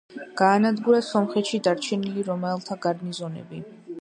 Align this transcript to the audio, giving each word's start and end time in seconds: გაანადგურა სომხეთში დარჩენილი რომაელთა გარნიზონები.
გაანადგურა 0.39 1.01
სომხეთში 1.09 1.61
დარჩენილი 1.69 2.27
რომაელთა 2.31 2.79
გარნიზონები. 2.87 3.63